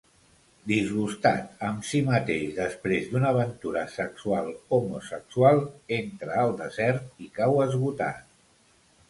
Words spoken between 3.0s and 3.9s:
d'una aventura